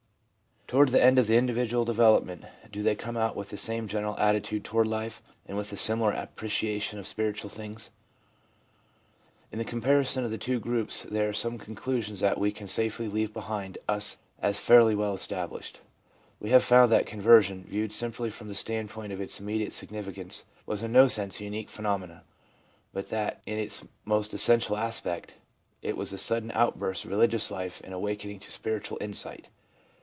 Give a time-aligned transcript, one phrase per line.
[0.67, 3.35] Toward 354 THE PSYCHOLOGY OF RELIGION the end of individual development, do they come out
[3.35, 7.89] with the same general attitude toward life, and with a similar appreciation of spiritual things?
[9.51, 13.09] In the comparison of the two groups there are some conclusions that we can safely
[13.09, 15.81] leave behind us as fairly well established.
[16.39, 20.83] We have found that conversion, viewed simply from the standpoint of its immediate significance, was
[20.83, 22.21] in no sense a unique phenomenon,
[22.93, 25.33] but that, in its most essential aspect,
[25.81, 29.49] it was a sudden outburst of religious life and awakening to spiritual insight.